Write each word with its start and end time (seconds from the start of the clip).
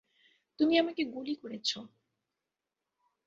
তুমি 0.59 0.73
আমাকে 0.77 1.03
গুলি 1.05 1.33
করেছো! 1.35 1.79